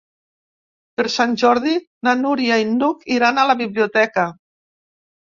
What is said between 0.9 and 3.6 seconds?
Per Sant Jordi na Núria i n'Hug iran a